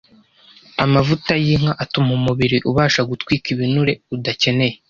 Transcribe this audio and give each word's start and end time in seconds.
Amavuta 0.83 1.31
y’inka 1.43 1.71
atuma 1.83 2.11
umubiri 2.19 2.57
ubasha 2.69 3.01
gutwika 3.09 3.49
binure 3.59 3.93
udakeneye 4.15 4.75